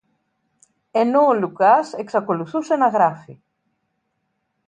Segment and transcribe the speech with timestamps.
[0.91, 3.39] Ενώ ο Λουκάς εξακολουθούσε να γράφει